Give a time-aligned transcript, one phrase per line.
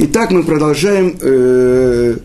[0.00, 2.18] Итак, мы продолжаем э,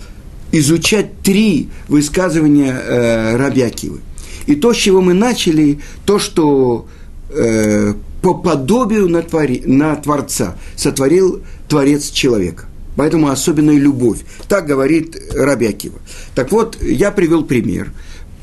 [0.52, 4.02] изучать три высказывания э, Рабиакивы.
[4.46, 6.88] И то, с чего мы начали, то, что
[7.32, 12.66] э, по подобию на, твори, на Творца сотворил Творец человека.
[12.96, 14.20] Поэтому особенная любовь.
[14.48, 15.98] Так говорит Рабиакива.
[16.36, 17.92] Так вот, я привел пример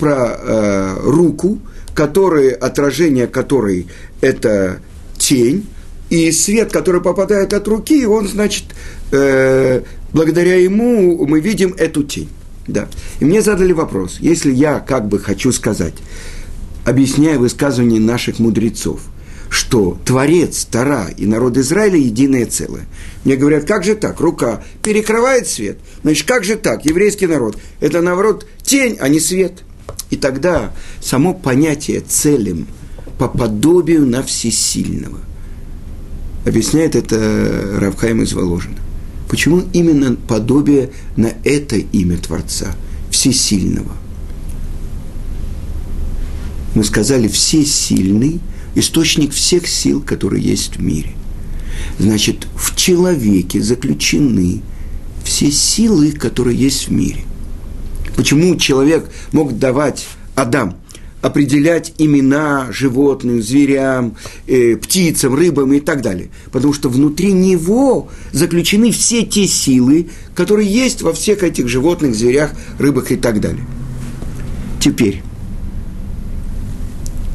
[0.01, 1.61] про э, руку,
[1.95, 3.87] которая, отражение которой
[4.21, 4.81] это
[5.19, 5.69] тень,
[6.11, 8.65] и свет, который попадает от руки, он, значит,
[9.11, 9.82] э,
[10.13, 12.29] благодаря ему мы видим эту тень.
[12.67, 12.89] Да.
[13.18, 15.95] И мне задали вопрос, если я как бы хочу сказать,
[16.85, 19.01] объясняя высказывание наших мудрецов,
[19.49, 22.87] что Творец, Тара и народ Израиля единое целое.
[23.25, 24.21] Мне говорят, как же так?
[24.21, 25.79] Рука перекрывает свет.
[26.03, 26.85] Значит, как же так?
[26.85, 27.57] Еврейский народ.
[27.81, 29.65] Это, наоборот, тень, а не свет.
[30.11, 32.69] И тогда само понятие целым
[33.19, 35.19] по подобию на всесильного.
[36.47, 38.79] Объясняет это Равхайм из Воложина.
[39.30, 42.75] Почему именно подобие на это имя Творца,
[43.12, 43.92] Всесильного?
[46.75, 48.41] Мы сказали, всесильный–
[48.75, 51.12] источник всех сил, которые есть в мире.
[52.00, 54.62] Значит, в человеке заключены
[55.25, 57.22] все силы, которые есть в мире.
[58.17, 60.77] Почему человек мог давать, Адам,
[61.23, 66.31] определять имена животным, зверям, э, птицам, рыбам и так далее.
[66.51, 72.53] Потому что внутри него заключены все те силы, которые есть во всех этих животных, зверях,
[72.79, 73.65] рыбах и так далее.
[74.81, 75.23] Теперь,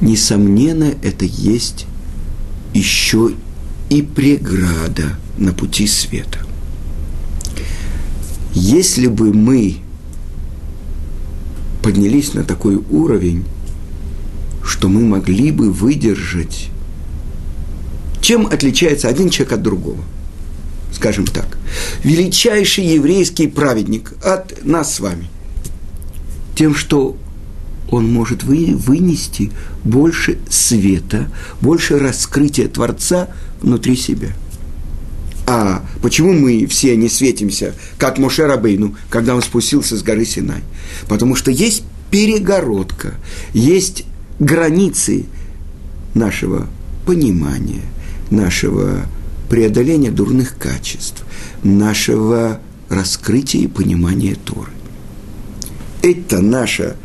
[0.01, 1.85] несомненно, это есть
[2.73, 3.31] еще
[3.89, 6.39] и преграда на пути света.
[8.53, 9.77] Если бы мы
[11.83, 13.45] поднялись на такой уровень,
[14.65, 16.69] что мы могли бы выдержать.
[18.19, 20.03] Чем отличается один человек от другого?
[20.91, 21.57] Скажем так.
[22.03, 25.27] Величайший еврейский праведник от нас с вами.
[26.55, 27.15] Тем, что
[27.91, 29.51] он может вы, вынести
[29.83, 33.29] больше света, больше раскрытия Творца
[33.61, 34.29] внутри себя.
[35.45, 40.63] А почему мы все не светимся, как Моше Рабейну, когда он спустился с горы Синай?
[41.07, 43.13] Потому что есть перегородка,
[43.53, 44.05] есть
[44.39, 45.25] границы
[46.13, 46.67] нашего
[47.05, 47.83] понимания,
[48.29, 49.05] нашего
[49.49, 51.23] преодоления дурных качеств,
[51.63, 52.59] нашего
[52.89, 54.71] раскрытия и понимания Торы.
[56.01, 56.95] Это наша,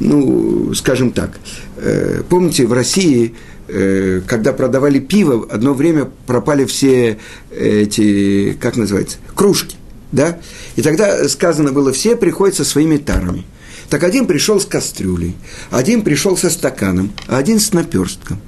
[0.00, 1.38] ну, скажем так,
[1.76, 3.34] э, помните, в России,
[3.68, 7.18] э, когда продавали пиво, одно время пропали все
[7.50, 9.76] эти, как называется, кружки,
[10.12, 10.38] да?
[10.76, 13.44] И тогда сказано было, все приходят со своими тарами–
[13.94, 15.36] так один пришел с кастрюлей,
[15.70, 18.40] один пришел со стаканом, а один с наперстком.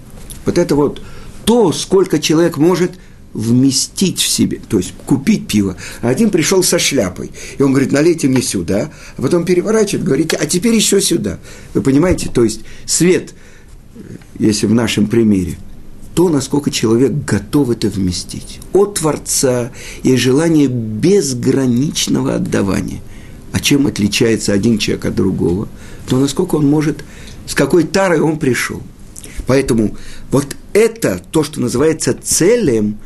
[0.44, 1.00] Вот это вот
[1.44, 2.98] то, сколько человек может
[3.32, 5.76] вместить в себе, то есть купить пиво.
[6.02, 10.34] А один пришел со шляпой, и он говорит, налейте мне сюда, а потом переворачивает, говорит,
[10.34, 11.38] а теперь еще сюда.
[11.74, 13.32] Вы понимаете, то есть свет,
[14.40, 15.58] если в нашем примере,
[16.16, 18.58] то, насколько человек готов это вместить.
[18.72, 19.70] От Творца
[20.02, 23.00] и желание безграничного отдавания–
[23.56, 25.66] а чем отличается один человек от другого,
[26.06, 27.02] то насколько он может,
[27.46, 28.82] с какой тарой он пришел.
[29.46, 29.96] Поэтому
[30.30, 32.98] вот это, то, что называется целем,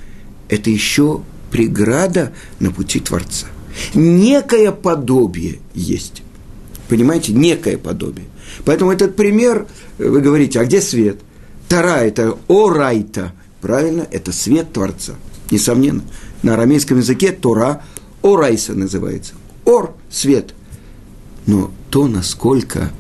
[0.48, 1.22] это еще
[1.52, 3.46] преграда на пути Творца.
[3.94, 6.24] Некое подобие есть.
[6.88, 8.26] Понимаете, некое подобие.
[8.64, 9.68] Поэтому этот пример,
[9.98, 11.20] вы говорите, а где свет?
[11.68, 13.34] Тара– это орайта.
[13.60, 15.14] Правильно, это свет Творца.
[15.52, 16.02] Несомненно.
[16.42, 17.84] На арамейском языке Тора
[18.20, 19.34] орайса называется
[19.70, 20.54] ор, свет.
[21.46, 22.90] Но то, насколько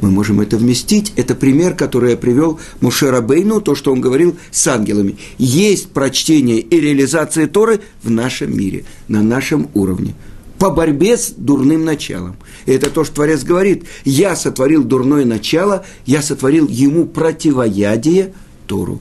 [0.00, 4.36] мы можем это вместить, это пример, который я привел Мушера Бейну, то, что он говорил
[4.50, 5.16] с ангелами.
[5.38, 10.14] Есть прочтение и реализация Торы в нашем мире, на нашем уровне
[10.60, 12.36] по борьбе с дурным началом.
[12.66, 13.84] И это то, что Творец говорит.
[14.04, 18.34] Я сотворил дурное начало, я сотворил ему противоядие
[18.66, 19.00] Тору.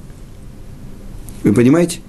[1.43, 1.99] Вы понимаете?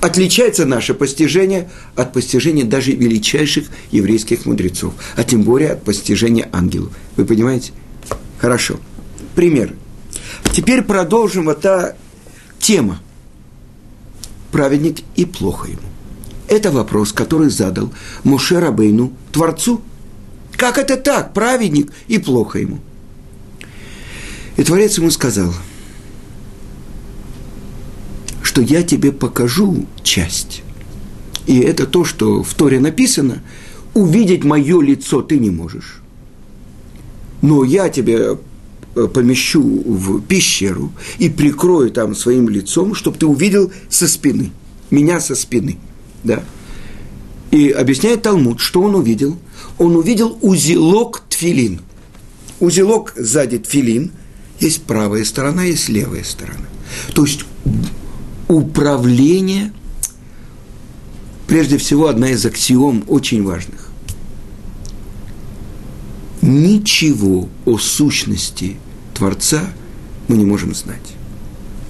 [0.00, 6.92] Отличается наше постижение от постижения даже величайших еврейских мудрецов, а тем более от постижения ангелов.
[7.16, 7.72] Вы понимаете?
[8.38, 8.78] Хорошо.
[9.34, 9.74] Пример.
[10.52, 11.94] Теперь продолжим вот та
[12.58, 13.00] тема.
[14.50, 15.78] Праведник и плохо ему.
[16.48, 17.92] Это вопрос, который задал
[18.24, 19.82] Муше Рабейну, Творцу.
[20.56, 21.32] Как это так?
[21.32, 22.80] Праведник и плохо ему.
[24.56, 25.54] И Творец ему сказал–
[28.50, 30.64] что я тебе покажу часть.
[31.46, 33.44] И это то, что в Торе написано,
[33.94, 36.00] увидеть мое лицо ты не можешь.
[37.42, 38.38] Но я тебе
[38.96, 44.50] э, помещу в пещеру и прикрою там своим лицом, чтобы ты увидел со спины,
[44.90, 45.78] меня со спины.
[46.24, 46.42] Да.
[47.52, 49.38] И объясняет Талмуд, что он увидел.
[49.78, 51.82] Он увидел узелок тфилин.
[52.58, 54.10] Узелок сзади тфилин.
[54.58, 56.66] Есть правая сторона, есть левая сторона.
[57.14, 57.44] То есть
[58.50, 59.72] управление,
[61.46, 63.90] прежде всего, одна из аксиом очень важных.
[66.42, 68.76] Ничего о сущности
[69.14, 69.62] Творца
[70.26, 71.14] мы не можем знать.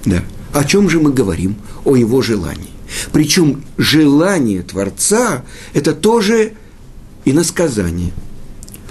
[0.05, 0.23] Да.
[0.53, 1.55] О чем же мы говорим?
[1.83, 2.69] О его желании.
[3.11, 5.43] Причем желание Творца–
[5.73, 6.53] это тоже
[7.25, 8.11] иносказание.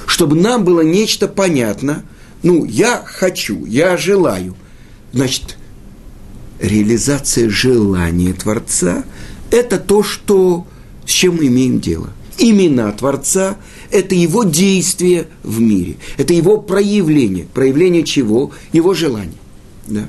[0.06, 2.02] Чтобы нам было нечто понятно,
[2.42, 4.56] ну, я хочу, я желаю.
[5.12, 5.58] Значит,
[6.60, 9.04] реализация желания Творца–
[9.50, 10.66] это то, что,
[11.04, 12.10] с чем мы имеем дело.
[12.38, 13.56] Имена Творца–
[13.90, 17.46] это его действие в мире, это его проявление.
[17.52, 18.52] Проявление чего?
[18.72, 19.32] Его желания.
[19.86, 20.08] Да.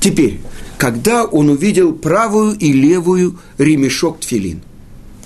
[0.00, 0.40] Теперь,
[0.76, 4.60] когда он увидел правую и левую ремешок тфилин.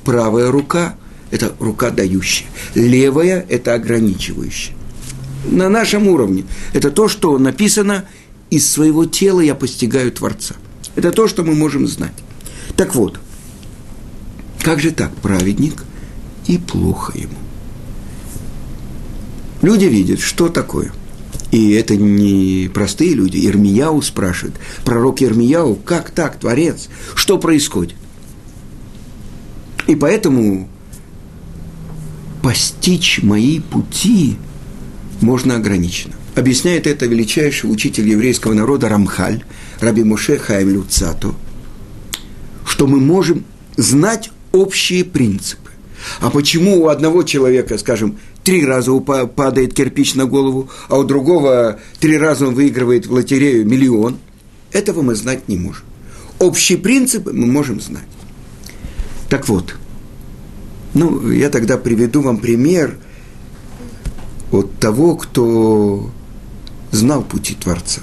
[0.04, 0.96] Правая рука–
[1.30, 4.74] это рука дающая, левая– это ограничивающая.
[5.44, 8.04] На нашем уровне это то, что написано
[8.50, 10.54] «из своего тела я постигаю Творца».
[10.96, 12.14] Это то, что мы можем знать.
[12.76, 13.20] Так вот,
[14.60, 15.84] как же так, праведник
[16.46, 17.38] и плохо ему?
[19.62, 20.92] Люди видят, что такое–
[21.50, 23.46] и это не простые люди.
[23.46, 27.96] Ирмияу спрашивает, пророк Ирмияу, как так, Творец, что происходит?
[29.86, 30.68] И поэтому
[32.42, 34.36] постичь мои пути
[35.20, 36.14] можно ограниченно.
[36.34, 39.44] Объясняет это величайший учитель еврейского народа Рамхаль,
[39.80, 41.34] Раби Моше Хаим Люцато,
[42.64, 43.44] что мы можем
[43.76, 45.70] знать общие принципы.
[46.20, 51.80] А почему у одного человека, скажем, три раза падает кирпич на голову, а у другого
[51.98, 54.18] три раза он выигрывает в лотерею миллион.
[54.72, 55.84] Этого мы знать не можем.
[56.38, 58.06] Общий принцип мы можем знать.
[59.28, 59.74] Так вот,
[60.94, 62.96] ну, я тогда приведу вам пример
[64.52, 66.10] от того, кто
[66.90, 68.00] знал пути Творца.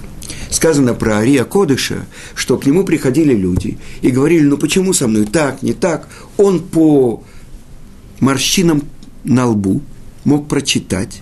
[0.50, 2.06] Сказано про Ария Кодыша,
[2.36, 6.08] что к нему приходили люди и говорили, ну почему со мной так, не так.
[6.38, 7.24] Он по
[8.20, 8.84] морщинам
[9.24, 9.82] на лбу–
[10.26, 11.22] мог прочитать,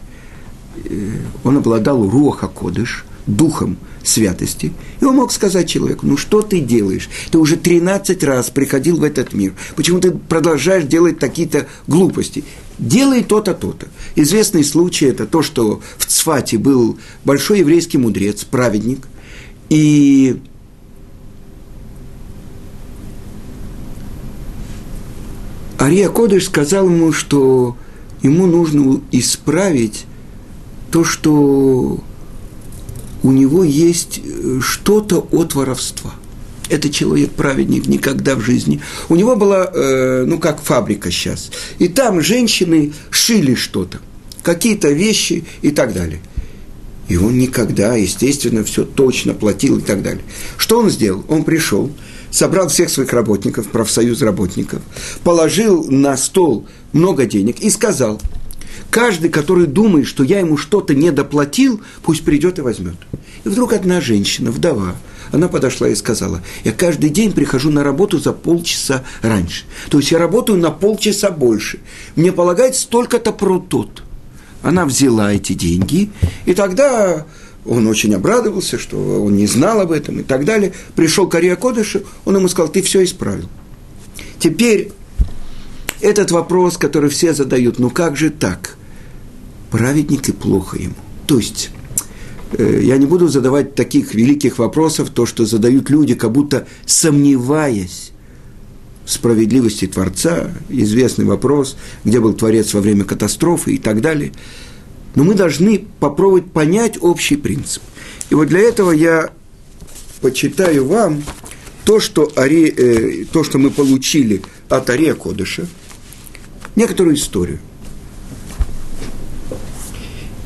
[0.85, 6.59] э, он обладал руаха кодыш, духом святости, и он мог сказать человеку, ну что ты
[6.59, 7.09] делаешь?
[7.31, 12.43] Ты уже 13 раз приходил в этот мир, почему ты продолжаешь делать такие-то глупости?
[12.79, 13.87] Делай то-то, то-то.
[14.15, 19.07] Известный случай– это то, что в Цфате был большой еврейский мудрец, праведник,
[19.69, 20.41] и
[25.79, 27.75] Ария Кодыш сказал ему, что
[28.21, 30.05] ему нужно исправить
[30.91, 32.01] то, что
[33.23, 36.13] у него есть э, что-то от воровства.
[36.69, 38.81] Это человек-праведник никогда в жизни.
[39.09, 41.51] У него была, э, ну, как фабрика сейчас.
[41.79, 43.99] И там женщины шили что-то,
[44.43, 46.21] какие-то вещи и так далее.
[47.09, 50.23] И он никогда, естественно, все точно платил и так далее.
[50.57, 51.25] Что он сделал?
[51.27, 51.91] Он пришел,
[52.31, 54.81] собрал всех своих работников, профсоюз работников,
[55.23, 58.21] положил на стол много денег и сказал,
[58.93, 62.95] каждый, который думает, что я ему что-то не доплатил, пусть придет и возьмет.
[63.43, 64.95] И вдруг одна женщина, вдова,
[65.31, 69.63] она подошла и сказала, я каждый день прихожу на работу за полчаса раньше.
[69.89, 71.79] То есть я работаю на полчаса больше.
[72.15, 74.03] Мне полагается столько-то прутот.
[74.61, 76.11] Она взяла эти деньги,
[76.45, 77.25] и тогда
[77.65, 80.71] он очень обрадовался, что он не знал об этом и так далее.
[80.95, 83.49] Пришел к Ария он ему сказал, ты все исправил.
[84.37, 84.91] Теперь
[85.99, 88.77] этот вопрос, который все задают, ну как же так?
[89.73, 90.95] Праведник и плохо ему.
[91.27, 91.71] То есть,
[92.57, 98.11] э, я не буду задавать таких великих вопросов, то, что задают люди, как будто сомневаясь
[99.03, 101.75] в справедливости Творца, известный вопрос,
[102.05, 104.31] где был Творец во время катастрофы и так далее–
[105.15, 107.83] но мы должны попробовать понять общий принцип.
[108.29, 109.31] И вот для этого я
[110.21, 111.23] почитаю вам
[111.85, 115.67] то, что, Ари, э, то, что мы получили от Ария Кодыша,
[116.75, 117.59] некоторую историю.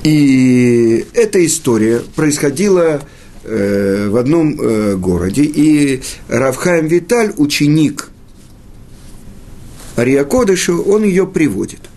[0.08, 3.02] И эта история происходила
[3.44, 8.10] э, в одном э, городе, и Равхаем Виталь, ученик
[9.98, 11.82] Ария Кодыша, он ее приводит–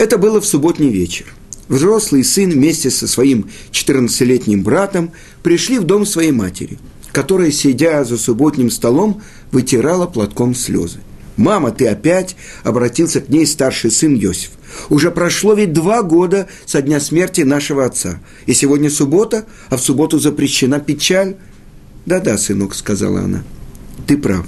[0.00, 1.26] это было в субботний вечер.
[1.68, 6.78] Взрослый сын вместе со своим 14-летним братом пришли в дом своей матери,
[7.12, 9.20] которая, сидя за субботним столом,
[9.52, 11.00] вытирала платком слезы.
[11.36, 12.34] «Мама, ты опять?»–
[12.64, 14.52] обратился к ней старший сын Йосиф.
[14.88, 18.20] «Уже прошло ведь два года со дня смерти нашего отца.
[18.46, 21.36] И сегодня суббота, а в субботу запрещена печаль».
[22.06, 23.42] «Да-да, сынок»,– сказала она,–
[24.06, 24.46] «ты прав.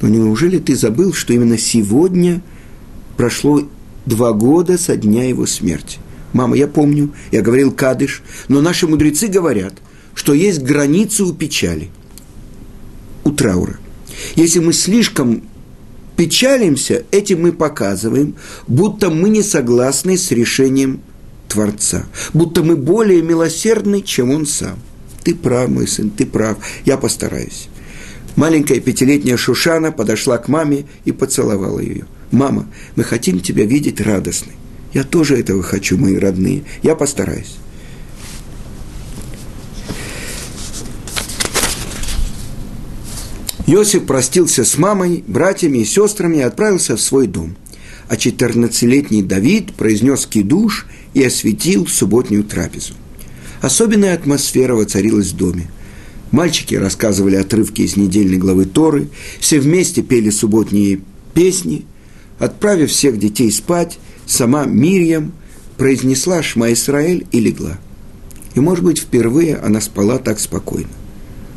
[0.00, 2.42] Но неужели ты забыл, что именно сегодня
[3.16, 3.62] прошло
[4.04, 5.98] два года со дня его смерти?
[6.32, 9.74] Мама, я помню, я говорил кадыш, но наши мудрецы говорят,
[10.14, 11.90] что есть границы у печали,
[13.24, 13.78] у траура.
[14.34, 15.42] Если мы слишком
[16.16, 18.34] печалимся, этим мы показываем,
[18.66, 21.00] будто мы не согласны с решением
[21.48, 24.78] Творца, будто мы более милосердны, чем Он сам.
[25.22, 27.68] Ты прав, мой сын, ты прав, я постараюсь.
[28.36, 32.06] Маленькая пятилетняя Шушана подошла к маме и поцеловала ее.
[32.30, 34.54] «Мама, мы хотим тебя видеть радостной.
[34.92, 36.64] Я тоже этого хочу, мои родные.
[36.82, 37.56] Я постараюсь».
[43.66, 47.56] Иосиф простился с мамой, братьями и сестрами и отправился в свой дом.
[48.08, 52.94] А 14-летний Давид произнес кидуш и осветил субботнюю трапезу.
[53.60, 55.68] Особенная атмосфера воцарилась в доме.
[56.30, 59.08] Мальчики рассказывали отрывки из недельной главы Торы,
[59.40, 61.00] все вместе пели субботние
[61.34, 61.84] песни.
[62.38, 65.32] Отправив всех детей спать, сама Мирьям
[65.76, 67.78] произнесла «Шма Исраэль» и легла.
[68.54, 70.90] И, может быть, впервые она спала так спокойно.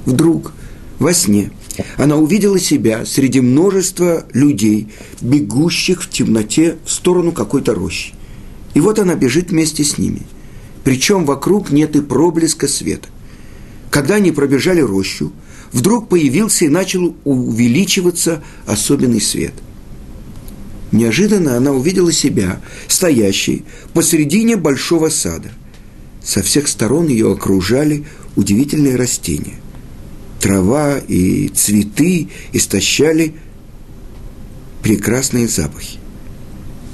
[0.06, 0.54] Вдруг,
[1.00, 1.52] во сне,
[1.98, 4.90] она увидела себя среди множества людей,
[5.22, 8.14] бегущих в темноте в сторону какой-то рощи.
[8.74, 10.22] И вот она бежит вместе с ними.
[10.84, 13.08] Причем вокруг нет и проблеска света.
[13.90, 15.32] Когда они пробежали рощу,
[15.72, 19.54] вдруг появился и начал увеличиваться особенный свет.
[20.92, 23.64] Неожиданно она увидела себя, стоящей
[23.94, 25.52] посредине большого сада.
[26.24, 29.56] Со всех сторон ее окружали удивительные растения.
[30.40, 33.34] Трава и цветы истощали
[34.82, 36.00] прекрасные запахи.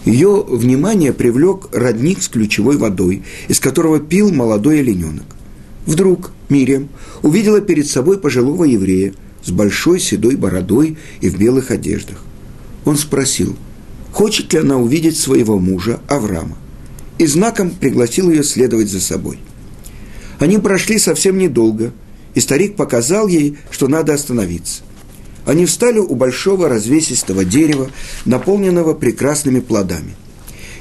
[0.05, 5.25] Ее внимание привлек родник с ключевой водой, из которого пил молодой олененок.
[5.85, 6.89] Вдруг Мириам
[7.21, 12.23] увидела перед собой пожилого еврея с большой седой бородой и в белых одеждах.
[12.83, 13.55] Он спросил,
[14.11, 16.57] хочет ли она увидеть своего мужа Авраама,
[17.17, 19.39] и знаком пригласил ее следовать за собой.
[20.39, 21.93] Они прошли совсем недолго,
[22.35, 24.83] и старик показал ей, что надо остановиться–
[25.45, 27.91] они встали у большого развесистого дерева,
[28.25, 30.15] наполненного прекрасными плодами.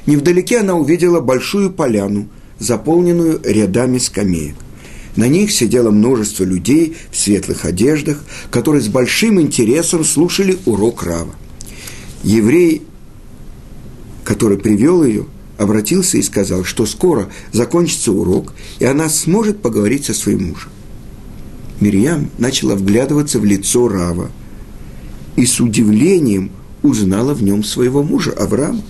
[0.07, 2.27] Невдалеке она увидела большую поляну,
[2.59, 4.55] заполненную рядами скамеек.
[5.15, 11.33] На них сидело множество людей в светлых одеждах, которые с большим интересом слушали урок Рава.
[12.23, 12.81] Еврей,
[14.23, 15.25] который привел ее,
[15.57, 20.69] обратился и сказал, что скоро закончится урок, и она сможет поговорить со своим мужем.
[21.79, 24.31] Мирьям начала вглядываться в лицо Рава–
[25.35, 26.51] и с удивлением
[26.81, 28.83] узнала в нем своего мужа Авраама.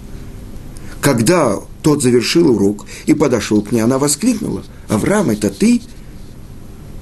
[1.01, 5.81] Когда тот завершил урок и подошел к ней, она воскликнула, «Авраам, это ты?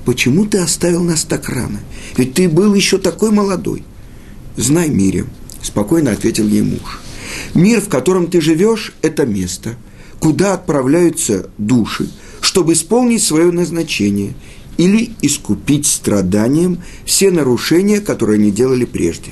[0.06, 1.80] Почему ты оставил нас так рано?
[2.18, 3.84] Ведь ты был еще такой молодой».
[4.58, 5.26] «Знай, Мире»,–
[5.62, 7.02] спокойно ответил ей муж,
[7.56, 9.76] «мир, в котором ты живешь,– это место,
[10.20, 12.10] куда отправляются души,
[12.42, 14.34] чтобы исполнить свое назначение–
[14.78, 19.32] или искупить страданием все нарушения, которые они делали прежде.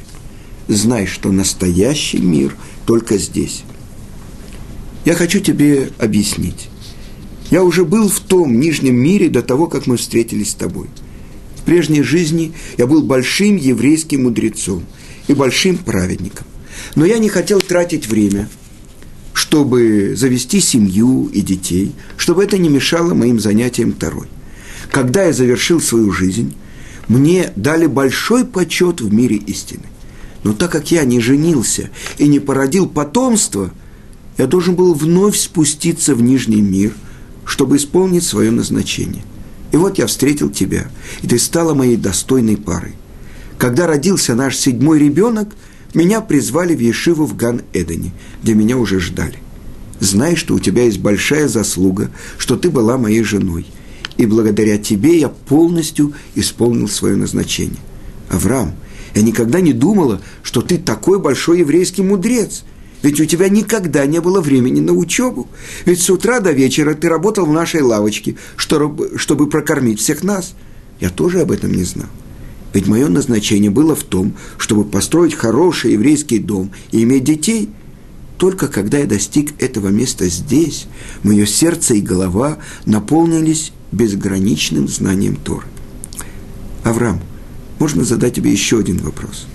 [0.67, 2.55] Знай, что настоящий мир
[2.85, 3.63] только здесь.
[5.05, 6.69] Я хочу тебе объяснить.
[7.49, 10.87] Я уже был в том нижнем мире до того, как мы встретились с тобой.
[11.57, 14.83] В прежней жизни я был большим еврейским мудрецом
[15.27, 16.47] и большим праведником.
[16.95, 18.47] Но я не хотел тратить время,
[19.33, 24.27] чтобы завести семью и детей, чтобы это не мешало моим занятиям второй–
[24.91, 26.53] когда я завершил свою жизнь,
[27.07, 29.83] мне дали большой почет в мире истины.
[30.43, 33.71] Но так как я не женился и не породил потомство,
[34.37, 36.93] я должен был вновь спуститься в Нижний мир,
[37.45, 39.23] чтобы исполнить свое назначение.
[39.71, 40.89] И вот я встретил тебя,
[41.21, 42.93] и ты стала моей достойной парой.
[43.57, 45.49] Когда родился наш седьмой ребенок,
[45.93, 49.37] меня призвали в Ешиву в Ган-Эдене, где меня уже ждали.
[49.99, 53.65] Знай, что у тебя есть большая заслуга, что ты была моей женой–
[54.17, 57.79] и благодаря тебе я полностью исполнил свое назначение.
[58.29, 58.73] Авраам,
[59.15, 62.63] я никогда не думала, что ты такой большой еврейский мудрец.
[63.01, 65.47] Ведь у тебя никогда не было времени на учебу.
[65.85, 70.53] Ведь с утра до вечера ты работал в нашей лавочке, чтобы, чтобы прокормить всех нас.
[70.99, 72.09] Я тоже об этом не знал.
[72.73, 77.69] Ведь мое назначение было в том, чтобы построить хороший еврейский дом и иметь детей.
[78.37, 80.87] Только когда я достиг этого места здесь,
[81.23, 85.65] мое сердце и голова наполнились безграничным знанием Торы.
[86.83, 87.21] Авраам,
[87.79, 89.47] можно задать тебе еще один вопрос.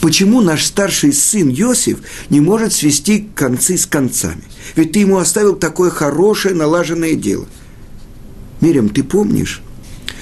[0.00, 4.42] Почему наш старший сын Йосиф не может свести концы с концами?
[4.76, 7.46] Ведь ты ему оставил такое хорошее налаженное дело.
[8.60, 9.62] Мирям, ты помнишь,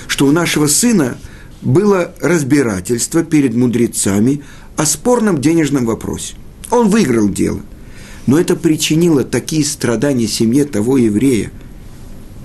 [0.06, 1.18] что у нашего сына
[1.60, 4.42] было разбирательство перед мудрецами
[4.76, 6.34] о спорном денежном вопросе.
[6.70, 7.60] Он выиграл дело.
[8.26, 11.50] Но это причинило такие страдания семье того еврея,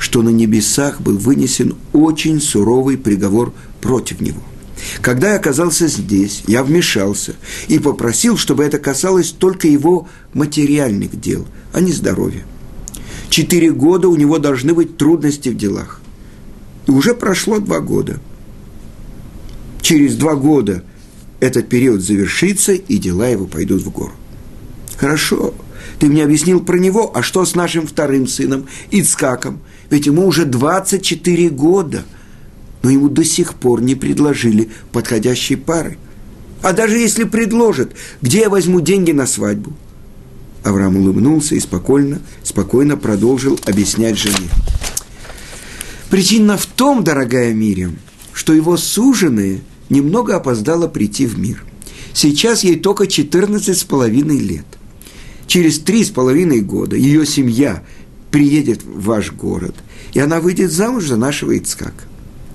[0.04, 4.42] что на небесах был вынесен очень суровый приговор против него.
[5.00, 7.36] Когда я оказался здесь, я вмешался
[7.70, 12.44] и попросил, чтобы это касалось только его материальных дел, а не здоровья.
[13.30, 16.02] Четыре года у него должны быть трудности в делах.
[16.86, 18.20] И уже прошло два года.
[19.82, 20.84] Через два года
[21.40, 24.12] этот период завершится, и дела его пойдут в гору.
[24.98, 25.54] Хорошо,
[26.00, 29.62] ты мне объяснил про него, а что с нашим вторым сыном, Ицкаком?
[29.94, 32.04] Ведь ему уже 24 года,
[32.82, 36.00] но ему до сих пор не предложили подходящей пары.
[36.64, 39.72] А даже если предложат, где я возьму деньги на свадьбу?
[40.64, 44.50] Авраам улыбнулся и спокойно, спокойно продолжил объяснять жене.
[46.10, 48.00] Причина в том, дорогая Мириам,
[48.34, 51.64] что его суженые немного опоздала прийти в мир.
[52.14, 54.66] Сейчас ей только 14 с половиной лет.
[55.46, 57.84] Через три с половиной года ее семья
[58.34, 59.75] приедет в ваш город,
[60.13, 62.04] и она выйдет замуж за нашего Ицкака.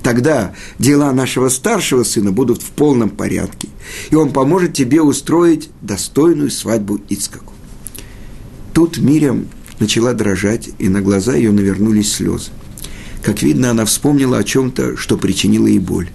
[0.02, 3.68] Тогда дела нашего старшего сына будут в полном порядке,
[4.10, 7.52] и он поможет тебе устроить достойную свадьбу Ицкаку.
[8.74, 9.46] Тут Мирям
[9.78, 12.50] начала дрожать, и на глаза ее навернулись слезы.
[13.22, 16.10] Как видно, она вспомнила о чем-то, что причинило ей боль.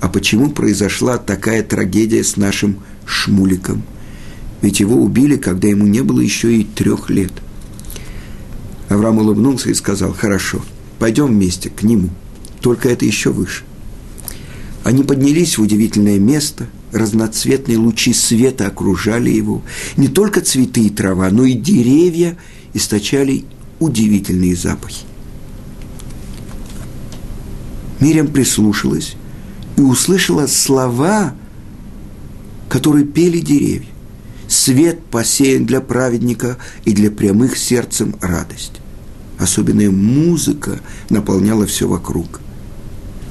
[0.00, 3.82] А почему произошла такая трагедия с нашим Шмуликом?
[4.60, 7.32] Ведь его убили, когда ему не было еще и трех лет.
[8.92, 10.60] Авраам улыбнулся и сказал, хорошо,
[10.98, 12.10] пойдем вместе к нему,
[12.60, 13.64] только это еще выше.
[14.84, 19.62] Они поднялись в удивительное место, разноцветные лучи света окружали его.
[19.96, 22.36] Не только цветы и трава, но и деревья
[22.74, 23.46] источали
[23.80, 25.06] удивительные запахи.
[27.98, 29.14] Мирям прислушалась
[29.78, 31.34] и услышала слова,
[32.68, 33.88] которые пели деревья.
[34.48, 38.81] Свет посеян для праведника и для прямых сердцем радость.
[39.42, 40.78] Особенная музыка
[41.10, 42.40] наполняла все вокруг.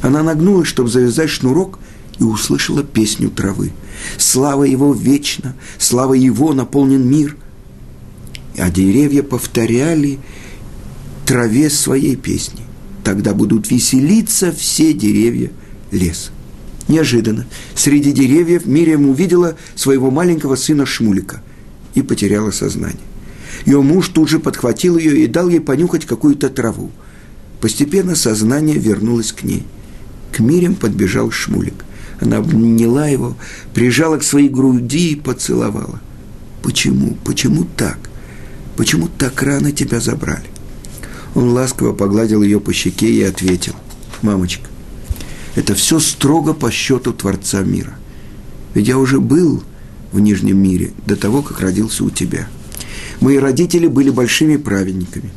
[0.01, 1.79] Она нагнулась, чтобы завязать шнурок,
[2.19, 3.71] и услышала песню травы.
[4.17, 7.37] Слава его вечна, слава его наполнен мир.
[8.57, 10.19] А деревья повторяли
[11.25, 12.59] траве своей песни.
[13.05, 15.49] Тогда будут веселиться все деревья
[15.91, 16.31] леса.
[16.89, 21.41] Неожиданно среди деревьев Мириам увидела своего маленького сына Шмулика
[21.95, 22.99] и потеряла сознание.
[23.65, 26.91] Ее муж тут же подхватил ее и дал ей понюхать какую-то траву.
[27.59, 29.63] Постепенно сознание вернулось к ней.
[30.31, 31.85] К Мирям подбежал Шмулик.
[32.19, 33.35] Она обняла его,
[33.73, 35.99] прижала к своей груди и поцеловала.
[36.61, 37.17] «Почему?
[37.25, 37.97] Почему так?
[38.77, 40.45] Почему так рано тебя забрали?»
[41.33, 43.73] Он ласково погладил ее по щеке и ответил.
[44.21, 44.67] «Мамочка,
[45.55, 47.95] это все строго по счету Творца мира.
[48.73, 49.63] Ведь я уже был
[50.11, 52.47] в Нижнем мире до того, как родился у тебя.
[53.21, 55.29] Мои родители были большими праведниками.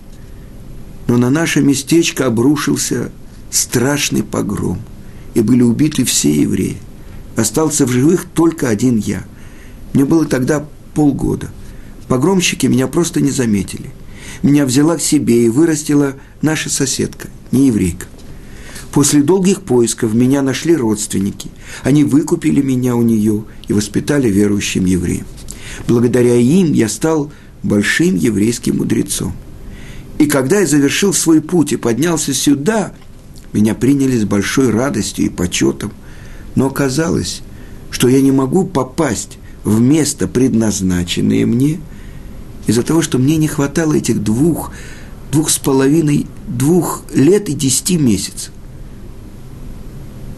[1.07, 3.13] Но на наше местечко обрушился
[3.51, 4.81] страшный погром,
[5.35, 6.79] и были убиты все евреи.
[7.37, 9.25] Остался в живых только один я.
[9.93, 11.51] Мне было тогда полгода.
[12.09, 13.91] Погромщики меня просто не заметили.
[14.43, 18.07] Меня взяла к себе и вырастила наша соседка, не еврейка.
[18.93, 21.51] После долгих поисков меня нашли родственники.
[21.83, 25.27] Они выкупили меня у нее и воспитали верующим евреем.
[25.89, 27.33] Благодаря им я стал
[27.65, 29.33] большим еврейским мудрецом.
[30.19, 32.93] И когда я завершил свой путь и поднялся сюда,
[33.53, 35.93] меня приняли с большой радостью и почетом.
[36.55, 37.43] Но оказалось,
[37.91, 41.81] что я не могу попасть в место, предназначенное мне,
[42.67, 44.71] из-за того, что мне не хватало этих двух,
[45.33, 48.53] двух с половиной, двух лет и десяти месяцев.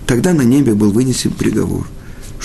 [0.07, 1.87] Тогда на небе был вынесен приговор,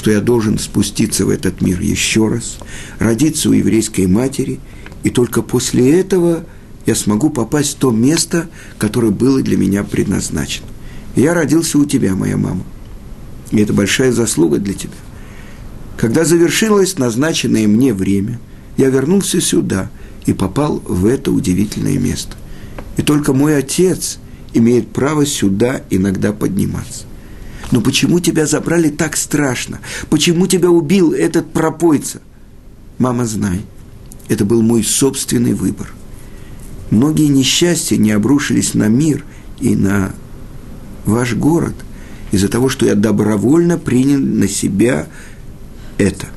[0.02, 2.58] что я должен спуститься в этот мир еще раз,
[2.98, 4.60] родиться у еврейской матери,
[5.04, 6.44] и только после этого
[6.88, 10.66] я смогу попасть в то место, которое было для меня предназначено.
[11.16, 12.64] Я родился у тебя, моя мама.
[13.52, 14.96] И это большая заслуга для тебя.
[16.00, 18.40] Когда завершилось назначенное мне время,
[18.78, 19.92] я вернулся сюда
[20.26, 22.36] и попал в это удивительное место.
[22.98, 24.18] И только мой отец
[24.52, 27.06] имеет право сюда иногда подниматься.
[27.72, 29.80] Но почему тебя забрали так страшно?
[30.10, 32.22] Почему тебя убил этот пропойца?
[32.98, 33.62] Мама, знай,
[34.28, 35.94] это был мой собственный выбор.
[36.90, 39.24] Многие несчастья не обрушились на мир
[39.62, 40.14] и на
[41.06, 41.74] ваш город
[42.32, 45.08] из-за того, что я добровольно принял на себя
[45.98, 46.28] это.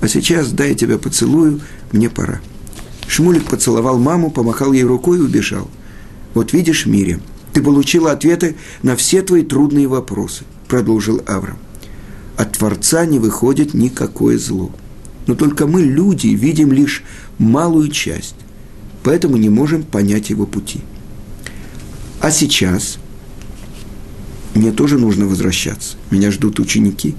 [0.00, 1.60] А сейчас, дай я тебя поцелую,
[1.92, 2.40] мне пора.
[3.06, 5.70] Шмулик поцеловал маму, помахал ей рукой и убежал.
[6.34, 7.20] Вот видишь, Мире,
[7.52, 11.58] ты получила ответы на все твои трудные вопросы, продолжил Авраам.
[12.36, 14.70] от Творца не выходит никакое зло.
[15.26, 17.02] Но только мы, люди, видим лишь
[17.38, 18.36] малую часть,
[19.02, 20.80] поэтому не можем понять его пути.
[22.20, 22.98] А сейчас
[24.54, 25.96] мне тоже нужно возвращаться.
[26.10, 27.14] Меня ждут ученики.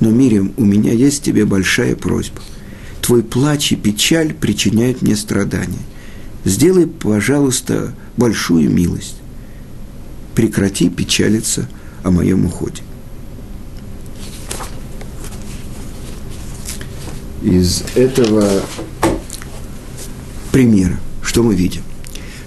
[0.00, 2.40] Но, Мириам, у меня есть тебе большая просьба.
[3.02, 5.78] Твой плач и печаль причиняют мне страдания.
[6.44, 9.19] Сделай, пожалуйста, большую милость.
[10.40, 11.68] Прекрати печалиться
[12.02, 12.80] о моем уходе.
[17.42, 18.62] Из этого
[20.50, 21.82] примера, что мы видим?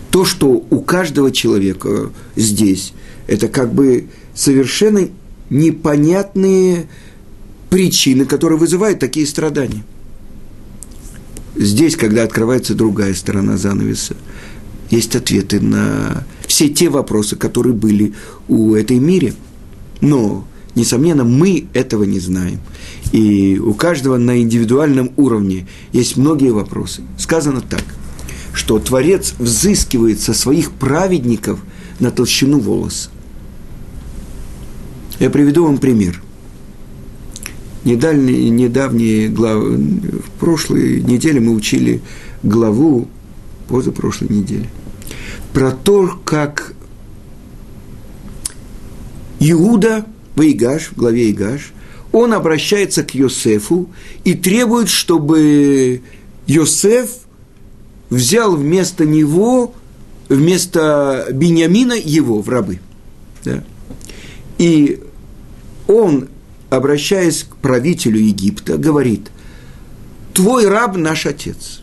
[0.10, 2.93] То, что у каждого человека здесь,
[3.27, 5.08] это как бы совершенно
[5.51, 6.88] непонятные
[7.69, 9.84] причины, которые вызывают такие страдания.
[11.56, 14.15] Здесь, когда открывается другая сторона занавеса,
[14.89, 18.13] есть ответы на все те вопросы, которые были
[18.47, 19.33] у этой мире.
[20.01, 22.59] Но, несомненно, мы этого не знаем.
[23.11, 27.01] И у каждого на индивидуальном уровне есть многие вопросы.
[27.17, 27.83] Сказано так,
[28.53, 31.59] что Творец взыскивает со своих праведников
[31.99, 33.09] на толщину волоса.
[35.19, 36.21] Я приведу вам пример.
[37.83, 42.03] Недавние, недавние главы, в прошлой неделе мы учили
[42.43, 43.07] главу,
[43.67, 44.69] позапрошлой неделе,
[45.53, 46.73] про то, как
[49.39, 51.73] Иуда, Ваигаш, в главе Игаш,
[52.11, 53.89] он обращается к Йосефу
[54.23, 56.01] и требует, чтобы
[56.47, 57.09] Йосеф
[58.09, 59.73] взял вместо него,
[60.29, 62.79] вместо Бениамина его в рабы.
[63.43, 63.63] Да.
[64.57, 65.01] И
[65.87, 66.29] он,
[66.69, 69.29] обращаясь к правителю Египта, говорит,
[70.33, 71.81] твой раб наш отец.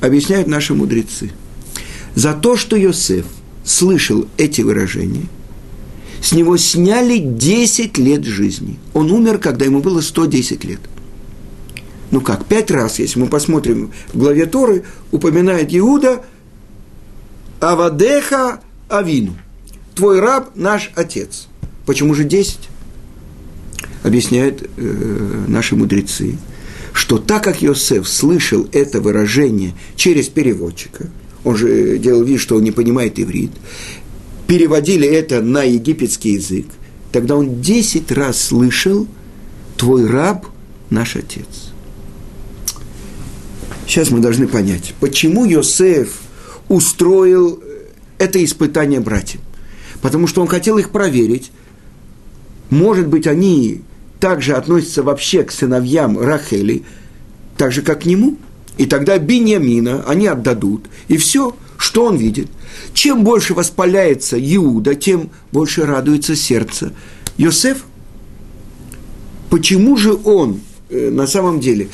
[0.00, 1.30] Объясняют наши мудрецы.
[2.16, 3.26] За то, что Йосеф
[3.62, 5.26] слышал эти выражения,
[6.22, 8.78] с него сняли 10 лет жизни.
[8.94, 10.80] Он умер, когда ему было 110 лет.
[12.10, 16.24] Ну как, пять раз, если мы посмотрим в главе Торы, упоминает Иуда
[17.60, 19.36] Авадеха Авину.
[19.94, 21.48] Твой раб– наш отец.
[21.84, 22.58] Почему же 10?
[24.04, 26.38] Объясняют э, наши мудрецы,
[26.94, 31.10] что так как Йосеф слышал это выражение через переводчика,
[31.46, 33.52] он же делал вид, что он не понимает иврит,
[34.48, 36.66] переводили это на египетский язык,
[37.12, 39.06] тогда он 10 раз слышал
[39.76, 40.46] «Твой раб–
[40.90, 41.46] наш отец».
[43.86, 46.18] Сейчас мы должны понять, почему Йосеф
[46.68, 47.62] устроил
[48.18, 49.40] это испытание братьям.
[50.02, 51.52] Потому что он хотел их проверить,
[52.70, 53.82] может быть, они
[54.18, 56.82] также относятся вообще к сыновьям Рахели,
[57.56, 58.36] так же, как к нему.
[58.76, 60.86] И тогда Беньямина они отдадут.
[61.08, 62.48] И все, что он видит.
[62.92, 66.92] Чем больше воспаляется Иуда, тем больше радуется сердце.
[67.36, 67.84] Йосеф,
[69.50, 70.60] почему же он
[70.90, 71.88] э, на самом деле,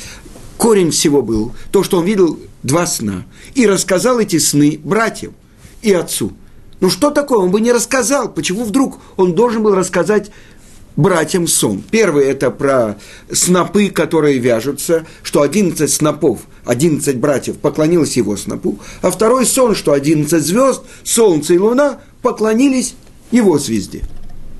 [0.57, 5.33] корень всего был то, что он видел два сна, и рассказал эти сны братьям
[5.81, 6.33] и отцу.
[6.79, 7.39] Ну что такое?
[7.39, 8.29] Он бы не рассказал.
[8.29, 10.31] Почему вдруг он должен был рассказать
[10.95, 11.83] братьям сон.
[11.89, 12.97] Первый– это про
[13.31, 19.93] снопы, которые вяжутся, что 11 снопов, 11 братьев поклонилось его снопу, а второй сон, что
[19.93, 22.95] 11 звезд, солнце и луна поклонились
[23.31, 24.03] его звезде.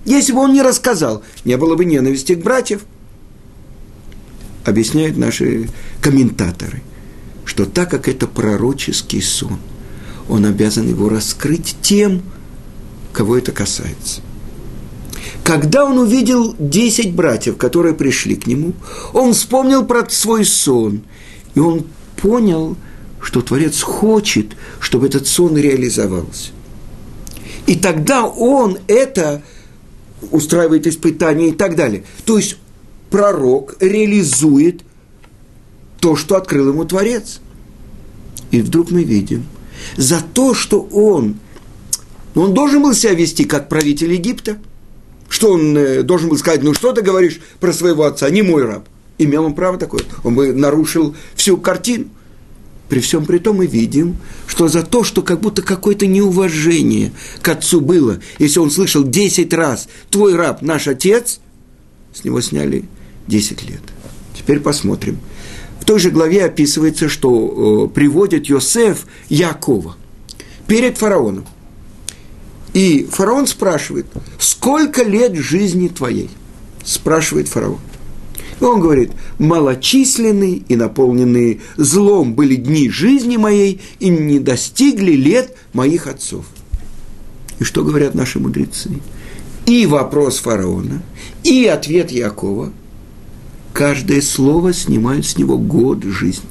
[0.05, 2.81] Если бы он не рассказал, не было бы ненависти к братьев.
[4.65, 5.69] Объясняют наши
[6.01, 6.81] комментаторы,
[7.45, 9.59] что так как это пророческий сон,
[10.29, 12.23] он обязан его раскрыть тем,
[13.11, 14.21] кого это касается–
[15.43, 18.73] когда он увидел десять братьев, которые пришли к нему,
[19.13, 21.01] он вспомнил про свой сон,
[21.55, 21.85] и он
[22.17, 22.77] понял,
[23.19, 26.51] что Творец хочет, чтобы этот сон реализовался.
[27.65, 29.41] И тогда он это
[30.31, 32.03] устраивает испытания и так далее.
[32.25, 32.57] То есть
[33.09, 34.81] пророк реализует
[35.99, 37.39] то, что открыл ему Творец.
[38.51, 39.45] И вдруг мы видим,
[39.97, 41.39] за то, что он,
[42.35, 44.57] он должен был себя вести как правитель Египта–
[45.33, 48.63] что он э, должен был сказать, ну что ты говоришь про своего отца, не мой
[48.65, 48.87] раб.
[49.17, 50.03] Имел он право такое.
[50.23, 52.05] Он бы нарушил всю картину.
[52.87, 57.49] При всем при том мы видим, что за то, что как будто какое-то неуважение к
[57.49, 61.39] отцу было, если он слышал 10 раз «твой раб, наш отец»,
[62.13, 62.85] с него сняли
[63.25, 63.81] 10 лет.
[64.37, 65.17] Теперь посмотрим.
[65.79, 69.95] В той же главе описывается, что э, приводит Йосеф Якова
[70.67, 71.45] перед фараоном.
[72.73, 74.07] И фараон спрашивает,
[74.39, 76.29] сколько лет жизни твоей?
[76.83, 77.79] Спрашивает фараон.
[78.59, 85.55] И он говорит, малочисленные и наполненные злом были дни жизни моей и не достигли лет
[85.73, 86.45] моих отцов.
[87.59, 88.89] И что говорят наши мудрецы?
[89.65, 91.01] и вопрос фараона,
[91.43, 92.71] и ответ Якова,
[93.73, 96.45] каждое слово снимает с него год жизни.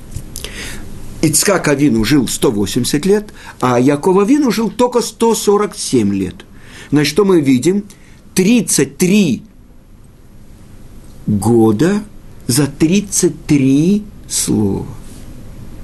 [1.22, 6.34] Ицкак Авину жил 180 лет, а Якова Авину жил только 147 лет.
[6.90, 7.84] Значит, что мы видим?
[8.34, 9.42] 33
[11.26, 12.02] года
[12.48, 14.86] за 33 слова.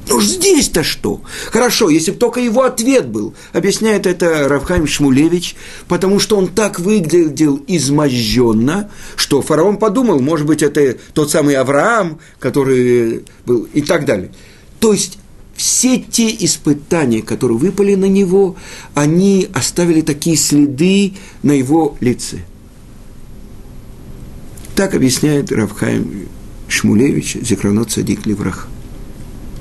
[0.08, 1.20] Ну здесь-то что?
[1.52, 3.34] Хорошо, если бы только его ответ был.
[3.52, 5.54] Объясняет это Равхайм Шмулевич,
[5.86, 12.20] потому что он так выглядел изможденно, что фараон подумал, может быть, это тот самый Авраам,
[12.38, 14.30] который был и так далее.
[14.80, 15.18] То есть
[15.58, 18.54] все те испытания, которые выпали на него,
[18.94, 22.38] они оставили такие следы на его лице.
[24.76, 26.28] Так объясняет Равхайм
[26.68, 28.68] Шмулевич, Зекранот Садик Леврах.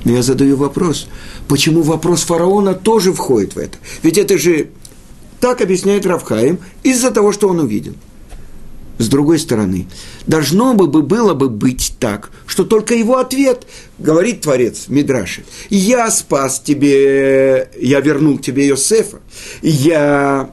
[0.06, 1.08] Но я задаю вопрос,
[1.48, 3.80] почему вопрос фараона тоже входит в это?
[4.04, 4.70] Ведь это же,
[5.40, 7.96] так объясняет Равхаим, из-за того, что он увидел–
[8.98, 9.88] с другой стороны,
[10.26, 13.68] должно бы было бы быть так, что только его ответ,
[14.00, 19.20] говорит Творец Мидраши, я спас тебе, я вернул тебе Йосефа,
[19.62, 20.50] я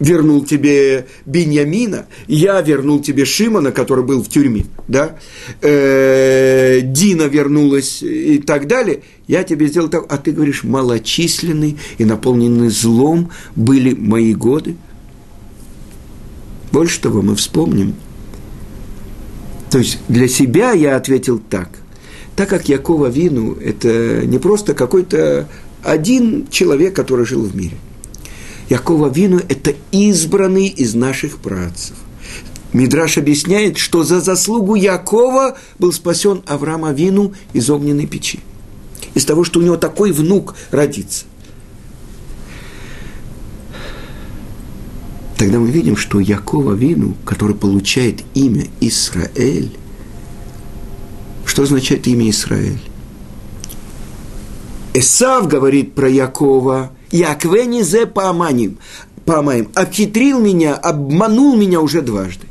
[0.00, 5.16] вернул тебе Беньямина, я вернул тебе Шимона, который был в тюрьме, да,
[5.60, 12.04] э, Дина вернулась и так далее, я тебе сделал так, а ты говоришь, малочисленный и
[12.04, 14.76] наполненный злом были мои годы–
[16.72, 17.94] больше того, мы вспомним.
[19.70, 21.70] То есть для себя я ответил так.
[22.36, 25.48] Так как Якова Вину– это не просто какой-то
[25.82, 27.76] один человек, который жил в мире.
[28.68, 31.96] Якова Вину– это избранный из наших працев.
[32.72, 38.40] Мидраш объясняет, что за заслугу Якова был спасен Авраам Авину из огненной печи.
[39.14, 41.24] Из того, что у него такой внук родится–
[45.38, 49.70] тогда мы видим, что Якова Вину, который получает имя Израиль,
[51.46, 52.80] что означает имя Израиль?
[54.94, 58.78] Эсав говорит про Якова, Яквени зе паманим,
[59.24, 62.46] памаем, обхитрил меня, обманул меня уже дважды.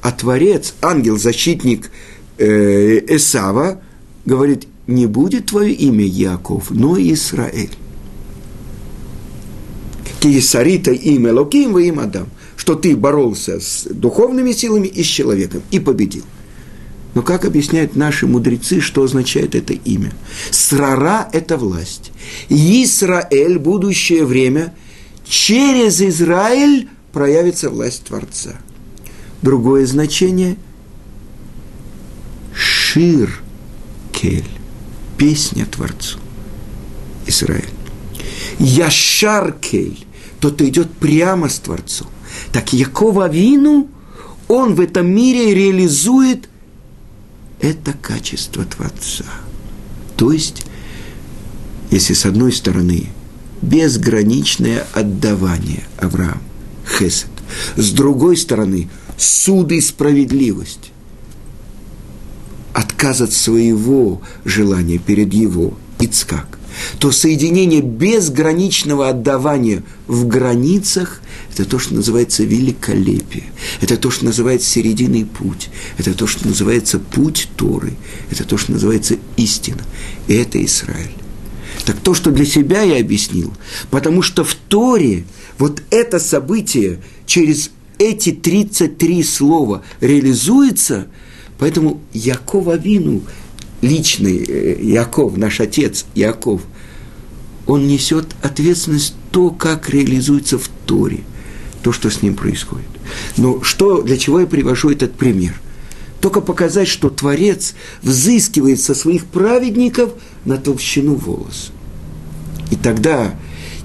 [0.00, 1.90] А Творец, ангел-защитник
[2.38, 3.80] э, Эсава,
[4.24, 7.70] говорит, не будет твое имя Яков, но Израиль.
[10.24, 15.60] Киесарита им Элоким, вы им Адам, что ты боролся с духовными силами и с человеком
[15.70, 16.24] и победил.
[17.12, 20.14] Но как объясняют наши мудрецы, что означает это имя?
[20.50, 22.10] Срара– это власть.
[22.48, 24.74] Исраэль, будущее время,
[25.26, 28.54] через Израиль проявится власть Творца.
[29.42, 30.56] Другое значение–
[32.54, 33.42] Шир
[34.10, 34.48] Кель,
[35.18, 36.18] песня Творцу.
[37.26, 37.68] Израиль.
[38.58, 40.03] Яшар Кель,
[40.44, 42.08] тот, кто идет прямо с Творцом.
[42.52, 43.88] Так Якова Вину,
[44.46, 46.50] он в этом мире реализует
[47.62, 49.24] это качество Творца.
[50.16, 50.66] То есть,
[51.90, 53.06] если с одной стороны
[53.62, 56.42] безграничное отдавание Авраам,
[56.98, 57.30] Хесед,
[57.76, 60.92] с другой стороны суд и справедливость,
[62.74, 66.58] отказ от своего желания перед его, Ицкак,
[66.98, 71.20] то соединение безграничного отдавания в границах–
[71.52, 73.44] это то, что называется великолепие.
[73.80, 75.70] Это то, что называется серединный путь.
[75.98, 77.92] Это то, что называется путь Торы.
[78.30, 79.82] Это то, что называется истина.
[80.26, 81.14] И это Израиль.
[81.84, 83.52] Так то, что для себя я объяснил,
[83.90, 85.24] потому что в Торе
[85.58, 91.06] вот это событие через эти 33 слова реализуется,
[91.58, 93.22] поэтому Якова Вину–
[93.84, 96.62] личный э, Яков, наш отец Яков,
[97.66, 101.20] он несет ответственность то, как реализуется в Торе,
[101.82, 102.86] то, что с ним происходит.
[103.36, 105.60] Но что, для чего я привожу этот пример?
[106.20, 110.12] Только показать, что Творец взыскивает со своих праведников
[110.44, 111.70] на толщину волос.
[112.70, 113.34] И тогда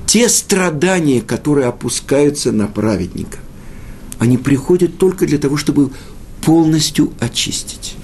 [0.06, 3.40] те страдания, которые опускаются на праведника,
[4.20, 5.92] они приходят только для того, чтобы
[6.42, 7.96] полностью очистить.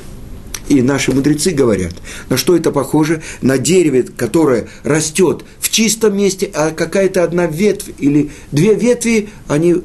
[0.68, 1.94] И наши мудрецы говорят,
[2.30, 3.22] на что это похоже?
[3.42, 9.84] На дереве, которое растет в чистом месте, а какая-то одна ветвь или две ветви, они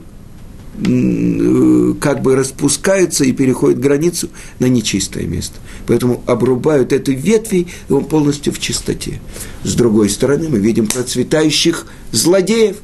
[2.01, 5.57] как бы распускаются и переходят границу на нечистое место.
[5.87, 9.21] Поэтому обрубают эту ветви, и он полностью в чистоте.
[9.64, 12.77] С другой стороны, мы видим процветающих злодеев.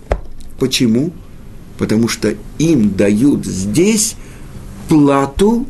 [0.58, 1.12] Почему?
[1.78, 4.16] Потому что им дают здесь
[4.88, 5.66] плату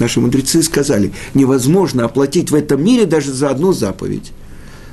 [0.00, 4.32] Наши мудрецы сказали, невозможно оплатить в этом мире даже за одну заповедь.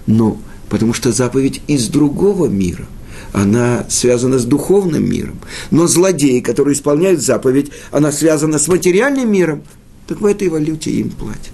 [0.05, 0.37] Но
[0.69, 2.85] потому что заповедь из другого мира.
[3.33, 5.39] она связана с духовным миром.
[5.71, 9.63] Но злодеи, которые исполняют заповедь, она связана с материальным миром.
[10.07, 11.53] Так в этой валюте им платят.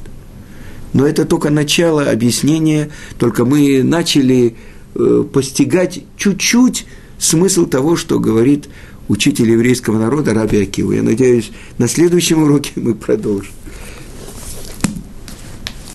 [0.94, 4.56] Но это только начало объяснения, только мы начали
[4.96, 6.86] э, постигать чуть-чуть
[7.18, 8.70] смысл того, что говорит
[9.08, 10.94] учитель еврейского народа Раби Акива.
[10.94, 13.52] Я надеюсь, на следующем уроке мы продолжим.